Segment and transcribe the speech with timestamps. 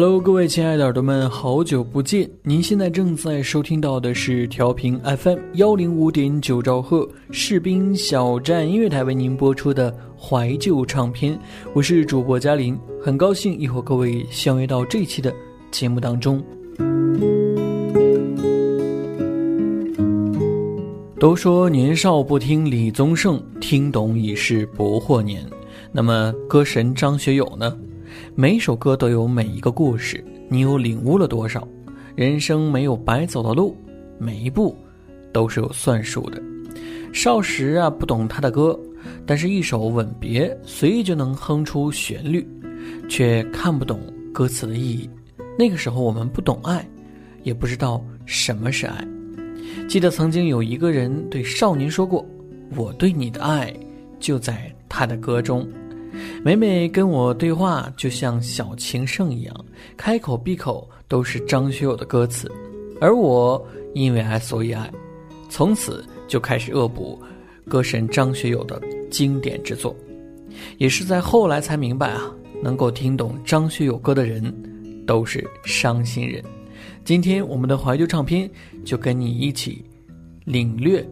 [0.00, 2.30] Hello，各位亲爱的耳朵们，好久不见！
[2.44, 11.36] 您现在正在收听到的是调频 FM 幺零五点九兆赫士兵小站音乐台为您播出的怀旧唱片，
[11.74, 15.34] 我是主播嘉林，很高兴又和各位相约到这期的
[15.72, 16.40] 节目当中。
[21.18, 25.44] 都说年少不听李宗盛，听懂已是不惑年。
[25.90, 27.76] 那么歌神张学友呢？
[28.34, 31.66] 每首歌都有每一个故事，你又领悟了多少？
[32.14, 33.76] 人生没有白走的路，
[34.18, 34.76] 每一步
[35.32, 36.42] 都是有算数的。
[37.12, 38.78] 少时啊，不懂他的歌，
[39.24, 42.46] 但是一首《吻别》随意就能哼出旋律，
[43.08, 44.00] 却看不懂
[44.32, 45.08] 歌词的意义。
[45.58, 46.86] 那个时候我们不懂爱，
[47.42, 49.06] 也不知道什么是爱。
[49.88, 52.24] 记得曾经有一个人对少年说过
[52.76, 53.74] ：“我对你的爱，
[54.20, 55.66] 就在他的歌中。”
[56.42, 59.64] 每每跟我对话，就像小情圣一样，
[59.96, 62.50] 开口闭口都是张学友的歌词，
[63.00, 63.64] 而我
[63.94, 64.90] 因为爱所以爱，
[65.48, 67.20] 从此就开始恶补
[67.68, 68.80] 歌神张学友的
[69.10, 69.94] 经典之作。
[70.78, 72.32] 也是在后来才明白啊，
[72.62, 74.52] 能够听懂张学友歌的人
[75.06, 76.42] 都是伤心人。
[77.04, 78.50] 今天我们的怀旧唱片
[78.84, 79.84] 就跟你一起
[80.44, 81.06] 领略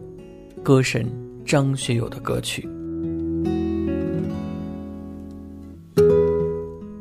[0.63, 1.09] 歌神
[1.45, 2.67] 张学友的歌曲。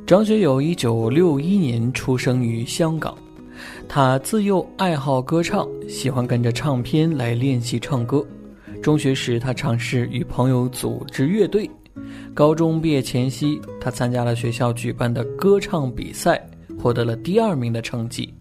[0.06, 3.12] 张学友一九六一年出生于香港，
[3.89, 8.25] 他自幼爱好歌唱，喜欢跟着唱片来练习唱歌。
[8.81, 11.69] 中学时，他尝试与朋友组织乐队；
[12.33, 16.41] 高中毕业前夕，他参加了学校举办的歌唱比赛，
[16.78, 18.33] 获得了第二名的成绩。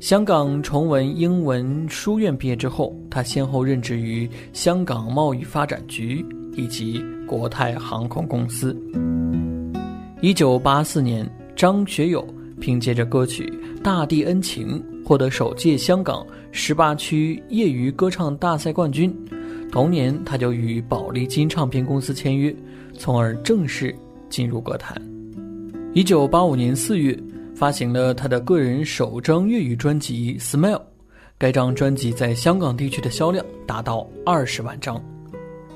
[0.00, 6.24] 香港崇文英文书院毕业之后，他先后任职于香港贸易发展局
[6.56, 8.74] 以及国泰航空公司。
[10.20, 11.24] 一九八四年，
[11.54, 12.26] 张学友
[12.60, 13.44] 凭借着歌曲
[13.82, 19.14] 《大地恩情》获得首届香港十八区业余歌唱大赛冠军。
[19.70, 22.52] 同年，他就与宝丽金唱片公司签约，
[22.94, 23.94] 从而正式
[24.28, 25.00] 进入歌坛。
[25.94, 27.16] 一九八五年四月，
[27.54, 30.74] 发行了他的个人首张粤语专辑《Smile》，
[31.38, 35.00] 该张专辑在香港地区的销量达到二十万张。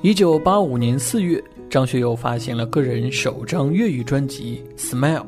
[0.01, 1.41] 一九八五年四月。
[1.73, 5.21] 张学友发行了个人首张粤语专辑《Smile》，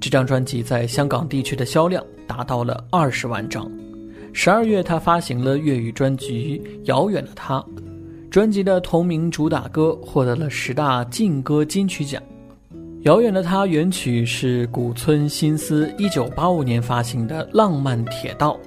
[0.00, 3.70] 这张专辑在香港地区的销量达到了二十万张。
[4.32, 7.60] 十二月，他发行了粤语专辑《遥远的他》，
[8.30, 12.22] 专辑的同名主打歌获得了十大劲歌金曲奖。
[13.02, 18.58] 《遥远的他》原曲是古村新司一九八五年发行的《浪漫铁道》，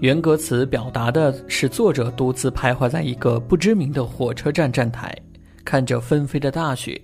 [0.00, 5.16] 原歌词表达的是作者独自徘徊在一个不知名的火车站站台。
[5.64, 7.00] 看着纷飞的大雪，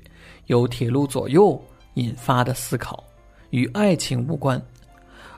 [0.46, 1.60] 由铁路左右
[1.94, 3.02] 引发的思考，
[3.50, 4.60] 与爱情无关。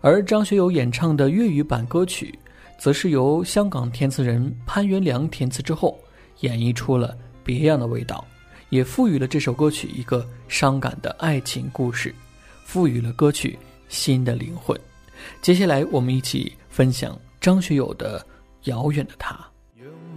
[0.01, 2.37] 而张学友演唱的粤语版歌曲，
[2.79, 5.99] 则是由香港填词人潘元良填词之后，
[6.41, 8.25] 演绎出了别样的味道，
[8.71, 12.15] 也赋予了这首歌曲一个伤感的爱情故事，
[12.65, 13.59] 赋予了歌曲
[13.89, 14.79] 新的灵魂。
[15.43, 18.19] 接下来，我们一起分享张学友的
[18.71, 19.35] 《遥远的他》。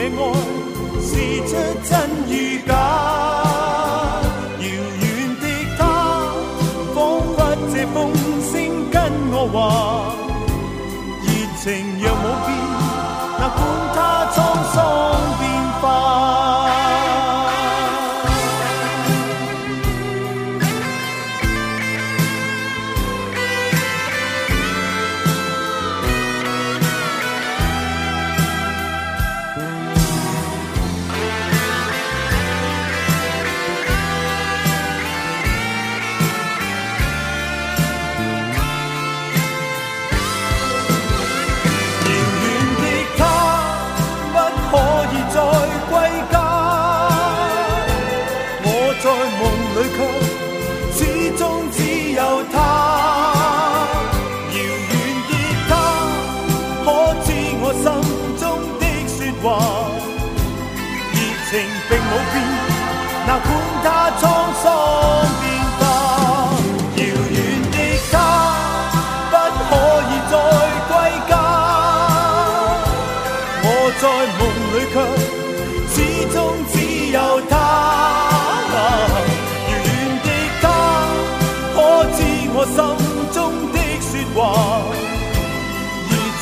[0.00, 0.32] 这爱
[1.02, 1.12] 试
[1.46, 1.54] 出
[1.84, 2.00] 真
[2.30, 2.99] 与假。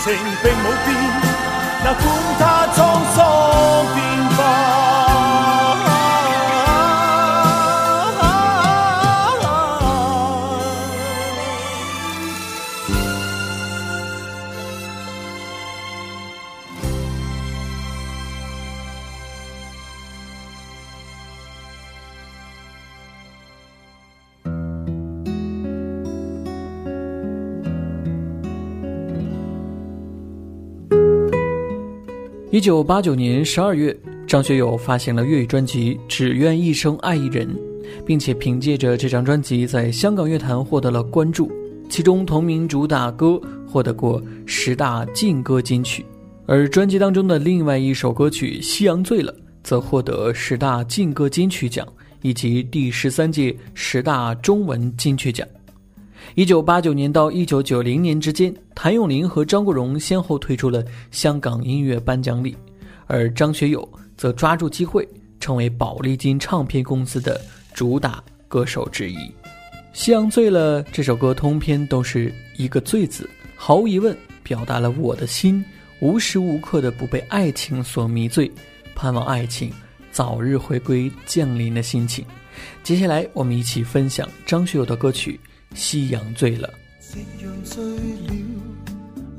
[0.08, 0.88] 情并冇变
[1.84, 2.02] 哪管
[2.38, 2.76] 它沧
[3.14, 3.16] 桑
[3.94, 4.37] 变
[32.58, 33.96] 一九八九年十二月，
[34.26, 37.46] 张学友发行了粤语专辑《只愿一生爱一人》，
[38.04, 41.48] 并且凭借着这张专辑在香港乐坛获得了关注。
[41.88, 46.04] 其中同名主打歌获得过十大劲歌金曲，
[46.46, 51.86] 而专辑当中的另外一首歌曲《夕阳醉了》则获得十大劲歌金曲奖
[52.22, 55.46] 以及第十三届十大中文金曲奖。
[56.34, 62.56] 一九八九年到一九九零年之间，谭咏麟和张国荣先后推出了香港音乐颁奖礼，
[63.06, 65.08] 而张学友则抓住机会
[65.40, 67.40] 成为宝丽金唱片公司的
[67.74, 69.16] 主打歌手之一。
[69.92, 75.64] 《夕阳醉了》这首歌通篇都是一个“醉”字，毫无疑问表达了我的心
[76.00, 78.48] 无时无刻的不被爱情所迷醉，
[78.94, 79.72] 盼望爱情
[80.12, 82.24] 早日回归降临的心情。
[82.84, 85.40] 接下来，我们一起分享张学友的歌曲。
[85.74, 88.34] 夕阳醉了，夕阳醉了，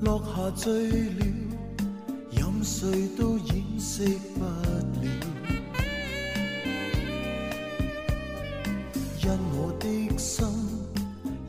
[0.02, 1.26] 落下醉了，
[2.32, 5.12] 任谁都掩饰不了。
[9.22, 9.86] 因我的
[10.18, 10.48] 心，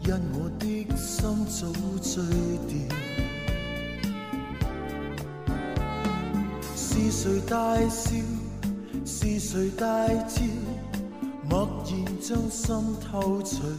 [0.04, 1.72] 因我的心早
[2.02, 2.22] 醉
[2.68, 2.75] 掉。
[6.76, 8.16] 是是谁大笑？
[9.06, 10.42] 是谁大叫？
[11.50, 13.73] 默然将心偷取了。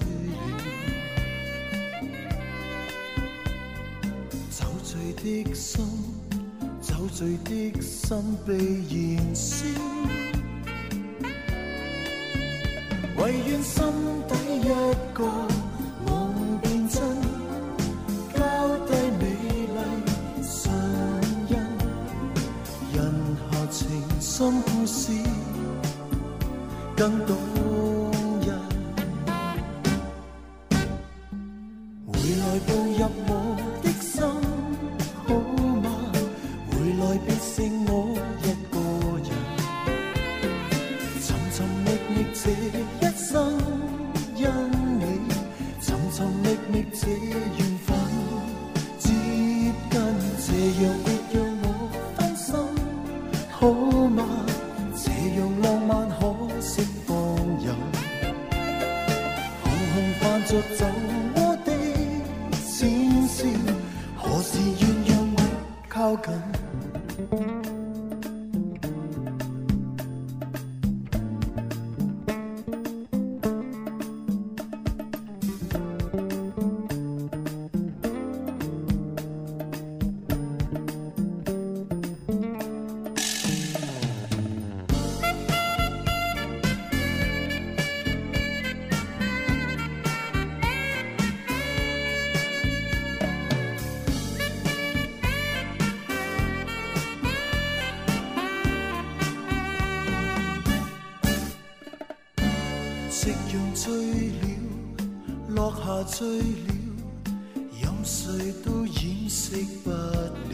[4.52, 5.86] 酒醉的心，
[6.82, 9.66] 酒醉的心被燃烧。
[13.18, 13.84] 唯愿心
[14.28, 14.68] 底一
[15.14, 15.24] 个
[16.06, 17.02] 梦变真，
[18.34, 18.40] 交
[18.86, 19.24] 低美
[19.72, 19.80] 丽
[20.44, 20.62] 唇
[21.48, 21.52] 印，
[22.94, 23.00] 人
[23.50, 23.80] 下情
[24.20, 25.14] 深故事
[26.98, 27.38] 更动
[106.22, 106.46] 醉了，
[107.82, 110.54] 任谁都掩饰不了。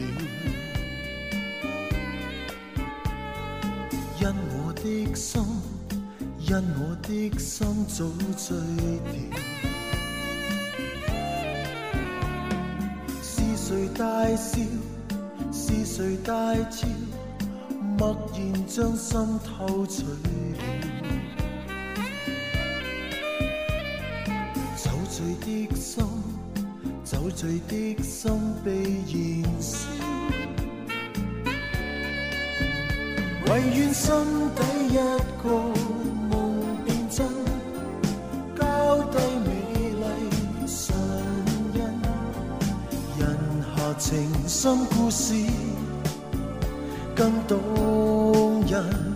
[4.18, 5.42] 因我的心，
[6.40, 9.12] 因我的心早醉了。
[13.22, 14.58] 是谁大笑？
[15.52, 16.88] 是谁大叫？
[17.98, 20.02] 默然将心偷取
[33.58, 34.14] 唯愿心
[34.54, 34.94] 底一
[35.42, 35.48] 个
[36.30, 37.26] 梦变真，
[38.56, 39.50] 交低美
[39.98, 40.04] 丽
[40.64, 40.94] 唇
[41.74, 41.80] 印，
[43.18, 43.36] 人
[43.76, 45.34] 下情深故事
[47.16, 47.58] 更动
[48.68, 49.07] 人。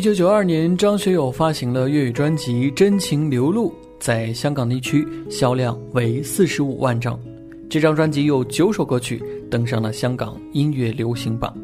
[0.00, 7.20] 一九九二年，张学友发行了粤语专辑《真情流露》，在香港地区销量为四十五万张。
[7.68, 11.54] 这张专辑有九首歌曲登上了香港音乐流行榜，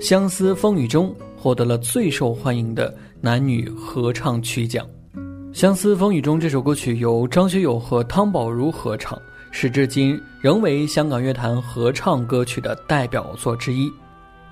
[0.00, 4.86] 相思风雨中》获得了最受欢迎的男女合唱曲奖。
[5.52, 9.20] 《相思风雨中》这首歌曲由张学友和汤宝如合唱，
[9.50, 13.90] 时至今仍为香港乐坛合唱歌曲的代表作之一。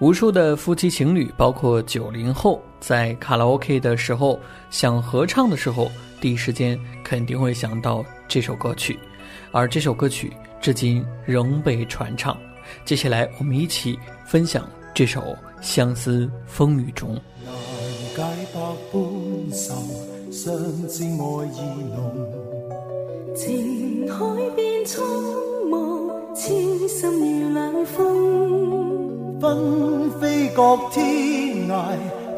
[0.01, 4.39] 无数的夫妻情侣，包括九零后，在卡拉 ok 的时候
[4.69, 8.99] 想合唱的时候第一时间肯定会想到这首歌曲
[9.53, 12.39] 而这首歌曲至今仍被传唱。
[12.85, 17.19] 接下来我们一起分享这首相思风雨中。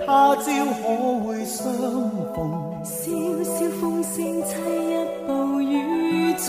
[0.06, 1.66] 他朝可会相
[2.32, 2.38] 逢？
[2.84, 3.10] 萧
[3.42, 4.54] 萧风声凄泣
[5.26, 6.48] 暴雨中，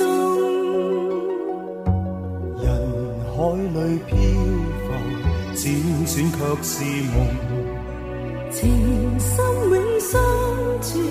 [2.61, 2.63] 人
[3.33, 4.15] 海里漂
[4.85, 4.87] 浮，
[5.55, 5.57] 辗
[6.05, 6.69] 转却是
[7.15, 7.15] 梦。
[8.51, 8.55] 情
[9.19, 9.33] 深
[9.71, 10.21] 永相
[10.83, 11.03] 存，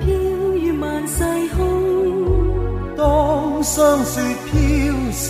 [0.00, 0.04] 飘
[0.54, 1.24] 于万世
[1.56, 1.58] 空。
[2.94, 4.52] 当霜雪飘
[5.12, 5.24] 时，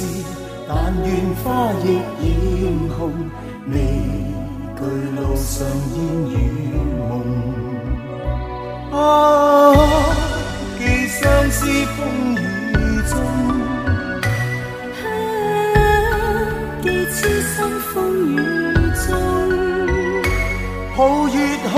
[0.66, 1.06] 但愿
[1.44, 1.44] 花
[1.84, 1.84] 亦
[2.64, 2.66] 染
[2.98, 3.00] 红，
[4.78, 4.84] 未惧
[5.16, 5.96] 路上烟
[6.30, 6.34] 雨
[7.08, 7.10] 梦。
[8.92, 8.94] 啊，
[10.78, 11.58] 寄相思
[11.96, 11.98] 风
[12.34, 12.36] 雨
[13.08, 13.12] 中，
[15.02, 15.08] 啊，
[16.82, 17.54] 寄痴心
[17.92, 17.94] 风
[18.36, 18.38] 雨
[19.06, 19.08] 中。
[20.96, 21.68] 抱月去，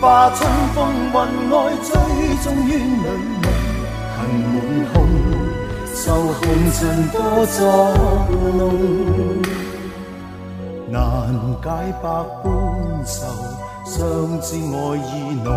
[0.00, 0.38] 化春
[0.74, 0.78] 风
[1.12, 1.14] 云
[1.50, 1.88] 外，追
[2.42, 3.42] 踪怨侣梦，
[4.16, 4.18] 恨
[4.52, 4.56] 满
[4.92, 4.94] 空，
[5.94, 6.80] 愁红尘
[7.12, 7.58] 多作
[8.56, 8.62] 弄，
[10.94, 11.02] 难
[11.60, 11.68] 解
[12.00, 12.08] 百
[12.44, 12.46] 般
[13.04, 13.26] 愁，
[13.84, 14.00] 相
[14.40, 15.50] 知爱意浓。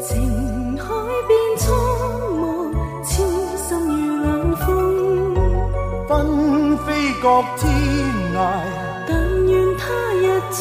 [0.00, 0.84] 情海
[1.28, 1.66] 变苍
[2.40, 2.42] 茫，
[3.04, 3.10] 痴
[3.58, 4.66] 心如冷风。
[6.08, 6.08] 纷
[6.78, 6.86] 飞
[7.20, 7.70] 各天
[8.34, 8.36] 涯，
[9.06, 9.10] 但
[9.46, 9.84] 愿他
[10.14, 10.58] 日重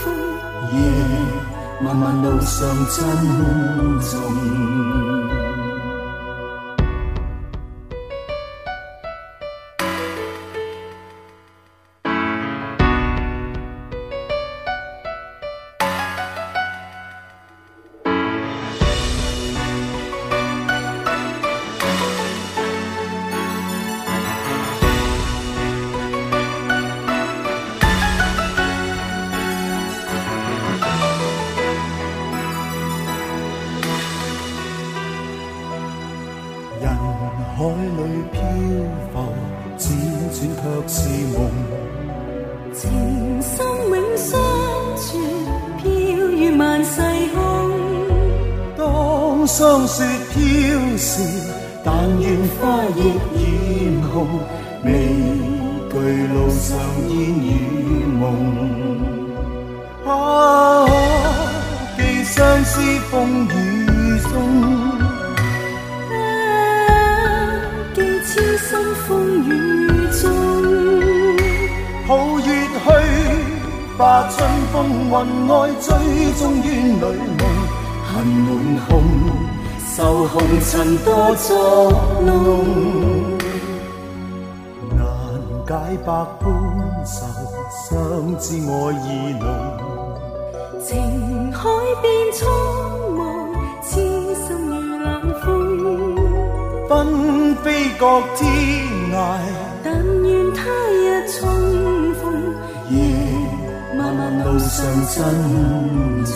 [0.00, 0.02] 逢。
[0.72, 0.76] 夜
[1.80, 2.98] 漫漫路上珍
[4.00, 4.83] 重。
[40.34, 40.98] 转却是
[41.32, 41.38] 梦。
[42.74, 42.82] 情
[43.40, 43.54] 深
[43.88, 44.32] 永相
[44.96, 45.22] 存，
[45.78, 45.84] 飘
[46.28, 47.00] 于万世
[47.32, 47.36] 空。
[48.76, 50.36] 当霜雪飘
[50.96, 51.22] 时，
[51.84, 53.00] 但愿花亦
[53.38, 54.26] 艳红，
[54.84, 54.90] 未
[55.88, 55.92] 惧
[56.26, 56.66] 路上
[57.10, 57.48] 烟雨
[58.18, 58.22] 梦。
[60.04, 60.08] 啊，
[61.96, 62.72] 寄相思
[63.10, 63.48] 风雨
[64.22, 64.32] 中。
[66.10, 66.12] 啊，
[67.94, 68.68] 寄痴心
[69.06, 69.08] 风
[69.48, 69.48] 雨
[73.96, 74.74] 化春风
[75.08, 75.12] 云
[75.46, 75.86] 外，追
[76.32, 77.40] 踪怨侣梦，
[78.04, 78.46] 恨满
[78.88, 78.92] 胸，
[79.94, 82.28] 愁红尘多作弄，
[84.96, 84.98] 难
[85.64, 85.70] 解
[86.04, 86.08] 百
[86.40, 86.44] 般
[87.04, 87.14] 愁，
[87.70, 87.88] 相
[88.38, 88.72] 知爱
[89.06, 89.06] 意
[89.38, 89.42] 浓。
[90.82, 91.70] 情海
[92.02, 92.42] 变苍
[93.16, 93.22] 茫，
[93.80, 93.90] 痴
[94.34, 95.06] 心如冷
[95.44, 95.46] 风。
[96.88, 96.92] 纷
[97.62, 97.66] 飞
[97.98, 98.04] 各
[98.34, 98.44] 天
[99.12, 99.14] 涯，
[99.84, 101.38] 但愿他日重
[104.44, 105.14] 路上珍
[106.24, 106.34] 重。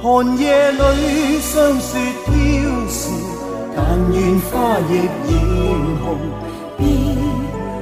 [0.00, 2.30] 寒夜里霜雪飘
[2.88, 3.10] 时，
[3.74, 3.78] 但
[4.12, 4.92] 愿花亦
[5.28, 5.32] 艳
[6.04, 6.06] 红，
[6.76, 6.80] 别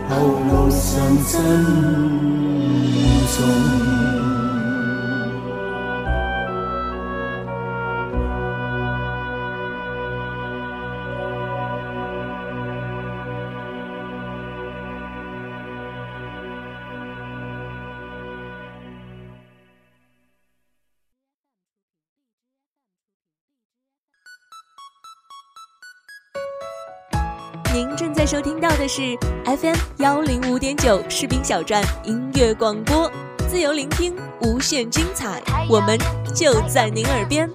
[0.08, 0.14] 后
[0.48, 0.84] 路上
[1.26, 1.34] 珍
[3.32, 4.15] 重。
[28.26, 33.08] 在收听到的是 FM 幺零五点九士兵小站音乐广播，
[33.48, 35.96] 自由聆听，无限精彩，我们
[36.34, 37.48] 就在您耳边。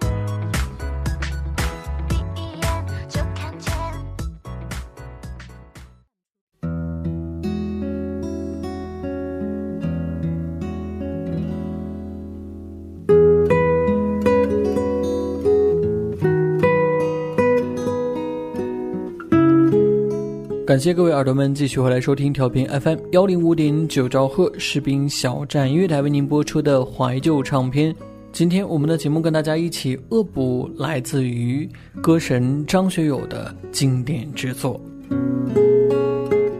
[20.71, 27.93] 感谢各位耳朵们继续回来收听调频 FM 幺零五点九兆赫士兵小站音乐台为您播出的怀旧唱片。
[28.31, 31.69] 今天我们的节目跟大家一起恶补来自于
[32.01, 34.79] 歌神张学友的经典之作。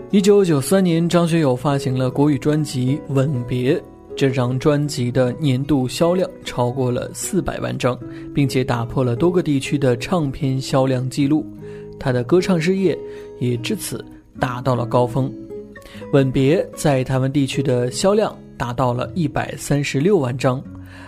[0.09, 3.75] 一九九三年，张学友发行了国语专辑《吻别》，
[4.13, 7.97] 这张专辑的年度销量超过了四百万张，
[8.35, 11.45] 并且打破了多个地区的唱片销量记录。
[12.01, 12.97] 他的歌唱事业
[13.39, 14.03] 也至此
[14.39, 15.29] 达到了高峰，
[16.11, 20.61] 《吻别》在台湾地区的销量达到了一百三十六万张，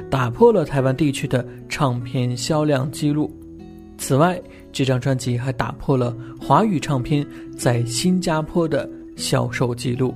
[0.07, 3.31] 打破了台湾地区的唱片销量记录。
[3.97, 4.39] 此外，
[4.71, 7.25] 这张专辑还打破了华语唱片
[7.57, 10.13] 在新加坡的销售记录。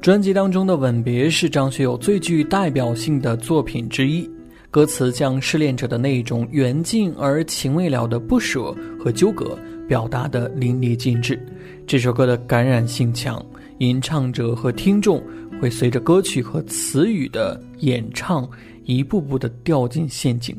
[0.00, 4.28] 专辑当中的《吻别》是张学友最具代表性的作品之一，
[4.70, 11.40] 歌词将失恋者的那种缘尽而情未了的不舍和纠葛表达得淋漓尽致。
[11.86, 13.44] 这首歌的感染性强，
[13.78, 15.22] 吟唱者和听众
[15.60, 18.48] 会随着歌曲和词语的演唱，
[18.84, 20.54] 一步步地掉进陷阱，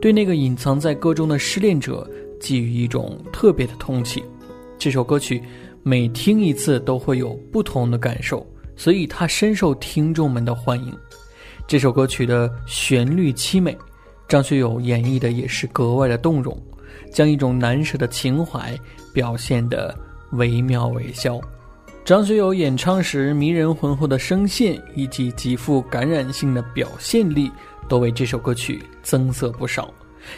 [0.00, 2.08] 对那个隐藏在歌中的失恋者
[2.40, 4.24] 给予一种特别的同情。
[4.76, 5.40] 这首歌曲
[5.84, 8.44] 每听一次都会有不同的感受。
[8.74, 10.92] 所以它深受听众们的欢迎。
[11.72, 13.74] 这首歌曲的旋律凄美，
[14.28, 16.54] 张学友演绎的也是格外的动容，
[17.10, 18.78] 将一种难舍的情怀
[19.10, 19.98] 表现得
[20.32, 21.40] 惟妙惟肖。
[22.04, 27.50] 张学友演唱时迷人浑厚的声线以及极富感染性的表现力，
[27.88, 29.90] 都为这首歌曲增色不少。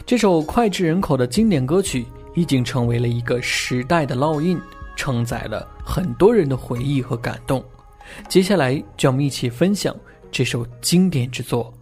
[0.07, 4.57] 这首脍炙人口的经典歌曲，已经成为了一个时代的烙印，
[4.94, 7.61] 承载了很多人的回忆和感动。
[8.29, 9.97] 接下来，就我们一起分享
[10.37, 11.73] 这首经典之作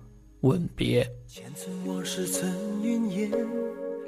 [0.46, 1.02] 《吻别》。
[1.26, 2.46] 前尘往事成
[2.82, 3.30] 云烟，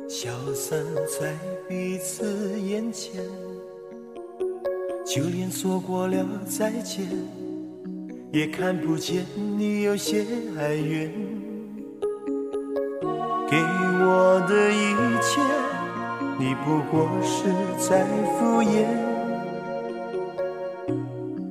[0.06, 0.84] 消散
[1.18, 1.34] 在
[1.66, 3.22] 彼此眼前。
[5.02, 7.06] 就连说过了再见，
[8.34, 9.24] 也看不见
[9.56, 10.26] 你有些
[10.58, 11.10] 哀怨。
[13.48, 15.40] 给我的一切，
[16.38, 18.04] 你不过是在
[18.38, 18.84] 敷衍。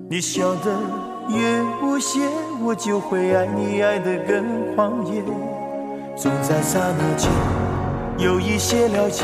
[0.08, 0.80] 你笑得
[1.30, 2.20] 越无邪，
[2.62, 5.24] 我就会爱你爱得更狂野。
[6.16, 7.30] 总在刹那间
[8.18, 9.24] 有一些了解，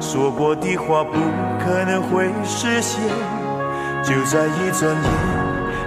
[0.00, 1.18] 说过的话不
[1.62, 3.02] 可能会实现。
[4.02, 5.10] 就在一转眼，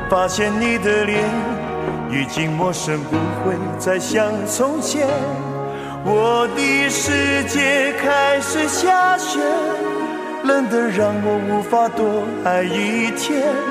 [0.09, 1.23] 发现你的脸
[2.11, 5.07] 已经陌生，不会再像从前。
[6.03, 9.39] 我的世界开始下雪，
[10.43, 13.70] 冷得让我无法多爱一天。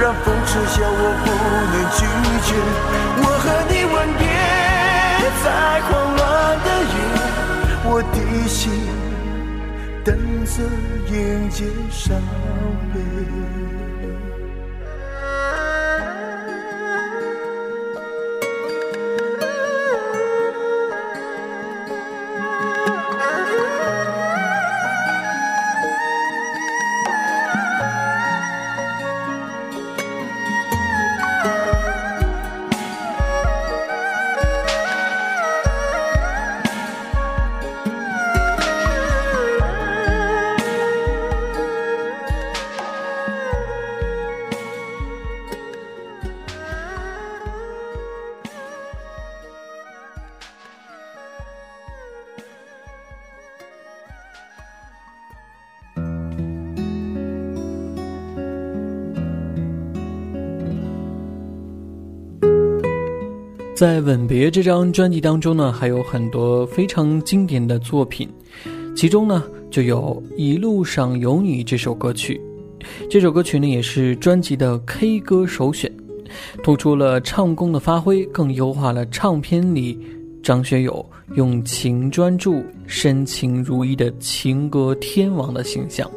[0.00, 1.28] 让风痴笑，我不
[1.72, 2.00] 能拒
[2.48, 2.50] 绝。
[3.20, 4.24] 我和你吻别
[5.44, 5.46] 在
[5.90, 6.18] 狂乱
[6.64, 6.96] 的夜，
[7.84, 8.16] 我的
[8.48, 8.58] 心
[10.02, 10.08] 等
[10.46, 10.56] 着
[11.14, 11.14] 迎
[11.50, 12.16] 接伤
[12.94, 12.96] 悲。
[63.80, 68.28] 在《吻别》这张专辑当中呢，还有很多非常经典的作品，
[68.94, 72.38] 其中呢就有《一路上有你》这首歌曲。
[73.08, 75.90] 这首歌曲呢也是专辑的 K 歌首选，
[76.62, 79.98] 突出了唱功的发挥，更优化了唱片里
[80.42, 81.02] 张学友
[81.34, 86.06] 用情专注、深情如一的情歌天王的形象。《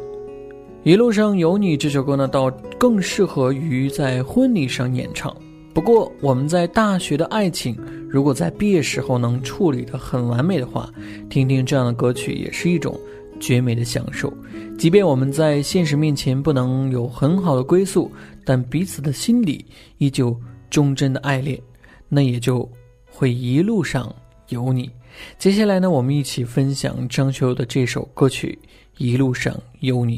[0.84, 5.34] 一路上有你》这首歌呢，倒更适合于在婚礼上演唱。
[5.74, 7.76] 不过，我们在大学的爱情，
[8.08, 10.88] 如果在毕业时候能处理得很完美的话，
[11.32, 12.98] 听听这样的歌曲也是一种
[13.40, 14.32] 绝美的享受。
[14.78, 18.12] 即便我们在现实面前不能有很好的归宿，
[18.46, 19.66] 但彼此的心里
[19.98, 21.60] 依旧忠贞的爱恋，
[22.08, 22.70] 那也就
[23.10, 24.16] 会一路上
[24.50, 24.92] 有你。
[25.40, 28.58] 接下来呢，我们一起分享张学友的这首歌曲
[28.98, 30.18] 《一路上有你》。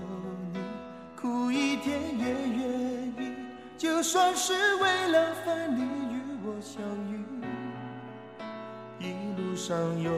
[1.83, 2.61] 天也愿
[3.17, 3.33] 意，
[3.77, 7.25] 就算是为了分离与我相遇。
[8.99, 10.11] 一路上有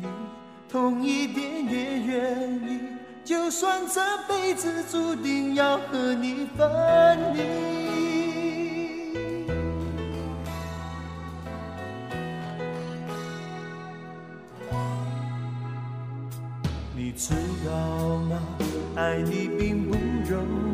[0.00, 0.06] 你，
[0.68, 2.80] 痛一点也愿意，
[3.24, 7.42] 就算这辈子注定要和你分离。
[16.96, 17.34] 你知
[17.66, 18.38] 道吗？
[18.96, 19.96] 爱你并不
[20.28, 20.73] 容易。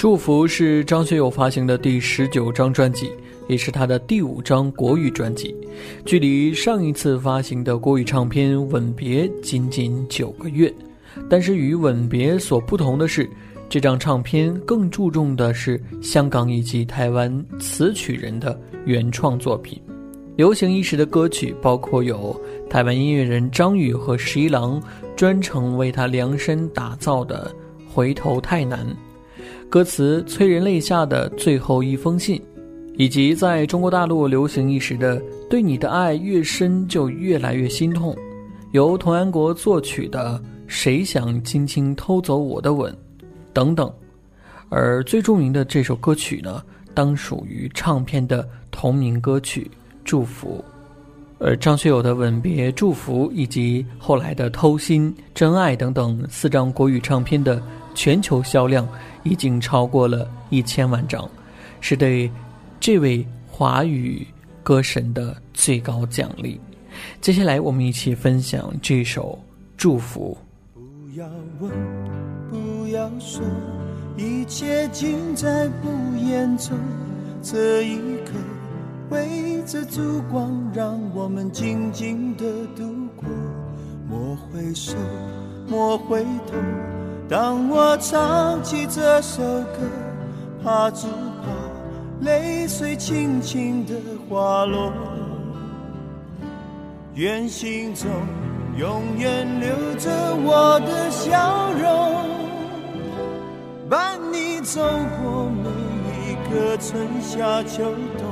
[0.00, 3.12] 祝福是张学友发行的第十九张专辑，
[3.48, 5.54] 也是他的第五张国语专辑。
[6.06, 10.72] 距离上一次发行的国语唱片《吻别》仅仅九个月，
[11.28, 13.28] 但是与《吻别》所不同的是，
[13.68, 19.78] 这张唱片更注重的是香港以及台湾词曲人的原创作品。
[20.34, 22.34] 流行一时的歌曲包括有
[22.70, 24.82] 台湾音乐人张宇和十一郎
[25.14, 27.54] 专程为他量身打造的
[27.92, 28.86] 《回头太难》。
[29.70, 32.42] 歌词催人泪下的最后一封信，
[32.96, 38.12] 以及在中国大陆流行一时的“对你的爱越深就越来越心痛”，
[38.74, 42.92] 由童安国作曲的《谁想轻轻偷走我的吻》
[43.52, 43.88] 等等，
[44.70, 46.60] 而最著名的这首歌曲呢，
[46.92, 49.70] 当属于唱片的同名歌曲
[50.04, 50.64] 《祝福》，
[51.38, 57.62] 而张学友的《吻别》《祝福》以及后来的《偷心》《真爱》等等四张国语唱片的
[57.94, 58.84] 全球销量。
[59.22, 61.28] 已经超过了一千万张，
[61.80, 62.30] 是对
[62.78, 64.26] 这位华语
[64.62, 66.60] 歌神的最高奖励。
[67.20, 69.38] 接下来，我们一起分享这首
[69.76, 70.36] 《祝福》。
[70.80, 71.28] 不要
[71.60, 71.70] 问，
[72.50, 73.42] 不要说，
[74.16, 76.76] 一切尽在不言中。
[77.42, 78.32] 这一刻，
[79.10, 82.44] 围着烛光，让我们静静的
[82.76, 82.84] 度
[83.16, 83.26] 过。
[84.08, 84.96] 莫回首，
[85.68, 86.99] 莫回头。
[87.30, 89.78] 当我唱起这首歌，
[90.64, 93.94] 怕只怕泪水轻轻的
[94.28, 94.92] 滑落。
[97.14, 98.10] 愿心中
[98.76, 100.10] 永远留着
[100.42, 102.28] 我的笑容，
[103.88, 104.80] 伴你走
[105.22, 105.70] 过每
[106.26, 107.84] 一个春夏秋
[108.18, 108.26] 冬。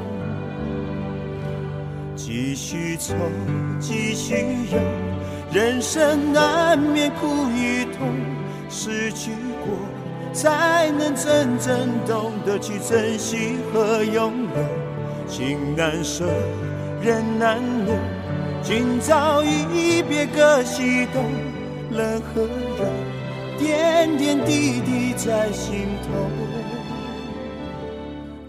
[2.16, 3.14] 继续愁，
[3.78, 4.34] 继续
[4.72, 4.80] 忧，
[5.52, 8.37] 人生难免苦与痛。
[8.68, 9.30] 失去
[9.64, 9.74] 过，
[10.32, 15.28] 才能真正懂得去珍惜和拥有。
[15.28, 16.24] 情难舍，
[17.02, 17.94] 人难留，
[18.62, 21.24] 今朝一别各西东。
[21.90, 22.84] 冷和热，
[23.58, 26.08] 点点滴滴在心头。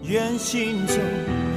[0.02, 0.96] 愿心中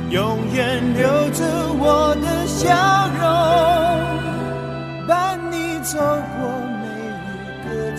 [0.09, 1.43] 永远留着
[1.77, 6.62] 我的笑容，伴你走过。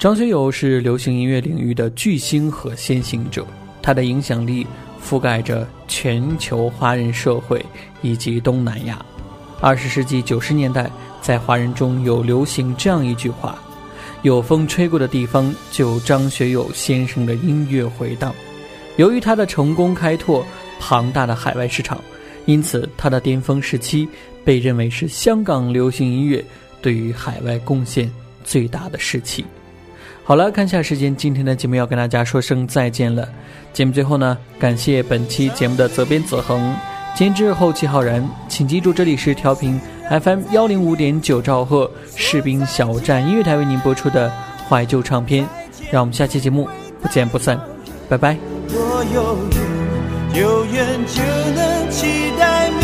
[0.00, 3.46] 张学友是流行音乐领域的巨星和先行者，
[3.82, 4.66] 他的影响力
[4.98, 7.62] 覆盖着全球华人社会
[8.00, 9.04] 以及东南亚。
[9.60, 10.90] 二十世纪九十年代，
[11.20, 13.58] 在华人中有流行这样一句话
[14.24, 18.34] ：“有风吹过的地方，就张学友先生的音乐回荡。”
[18.96, 20.42] 由于他的成功开拓
[20.78, 22.02] 庞大的海外市场，
[22.46, 24.08] 因此他的巅峰时期
[24.46, 26.42] 被认为是香港流行音乐
[26.80, 28.10] 对于海外贡献
[28.42, 29.44] 最大的时期。
[30.30, 33.28] 好了，看下时间，今天的节目要跟大家说声再见了。
[33.72, 36.72] 节目最后呢，感谢本期节目的责编子恒，
[37.16, 38.24] 监制后期浩然。
[38.48, 44.32] 请记住，这里是调频 FM 幺零五点九兆赫士兵小站音乐台为您播出的
[44.68, 45.44] 怀旧唱片。
[45.90, 46.68] 让我们下期节目
[47.02, 47.60] 不见不散，
[48.08, 48.36] 拜拜。
[48.68, 49.36] 若有
[50.32, 51.22] 缘，有缘就
[51.56, 52.06] 能期
[52.38, 52.78] 待明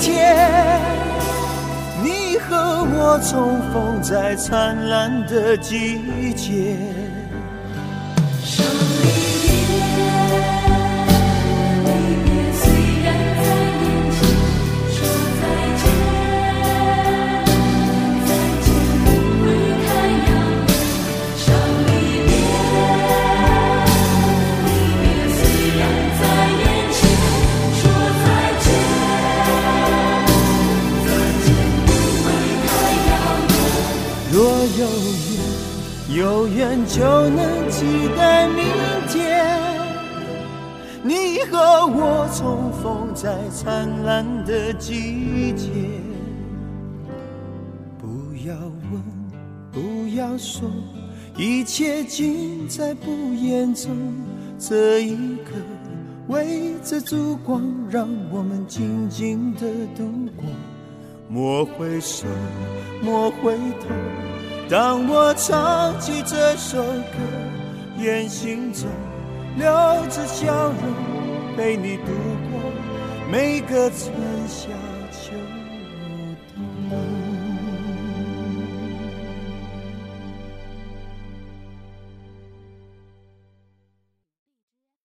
[0.00, 0.81] 天。
[3.04, 6.76] 我重逢在灿烂的季节。
[42.82, 45.68] 重逢在灿烂的季节。
[47.96, 48.56] 不要
[48.90, 49.00] 问，
[49.70, 50.68] 不要说，
[51.36, 53.88] 一切尽在不言中。
[54.58, 55.14] 这一
[55.44, 55.52] 刻，
[56.26, 59.60] 围着烛光，让我们静静的
[59.96, 60.02] 度
[60.34, 60.44] 过。
[61.28, 62.26] 莫回首，
[63.00, 63.94] 莫回头。
[64.68, 67.18] 当我唱起这首歌，
[68.00, 68.88] 愿心中
[69.56, 69.66] 留
[70.10, 71.12] 着笑容。
[71.54, 72.31] 陪你度过
[73.32, 74.12] 每个春
[74.46, 74.81] 夏。